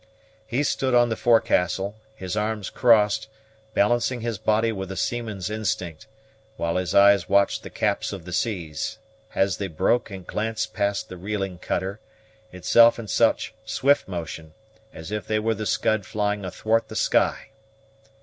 He 0.47 0.63
stood 0.63 0.95
on 0.95 1.09
the 1.09 1.15
forecastle, 1.15 1.95
his 2.15 2.35
arms 2.35 2.71
crossed, 2.71 3.27
balancing 3.75 4.21
his 4.21 4.39
body 4.39 4.71
with 4.71 4.91
a 4.91 4.97
seaman's 4.97 5.51
instinct, 5.51 6.07
while 6.57 6.77
his 6.77 6.95
eyes 6.95 7.29
watched 7.29 7.61
the 7.61 7.69
caps 7.69 8.11
of 8.11 8.25
the 8.25 8.33
seas, 8.33 8.97
as 9.35 9.57
they 9.57 9.67
broke 9.67 10.09
and 10.09 10.25
glanced 10.25 10.73
past 10.73 11.07
the 11.07 11.17
reeling 11.17 11.59
cutter, 11.59 11.99
itself 12.51 12.97
in 12.97 13.07
such 13.07 13.53
swift 13.63 14.07
motion, 14.07 14.55
as 14.91 15.11
if 15.11 15.27
they 15.27 15.37
were 15.37 15.53
the 15.53 15.67
scud 15.67 16.03
flying 16.03 16.43
athwart 16.45 16.87
the 16.87 16.95
sky. 16.95 17.49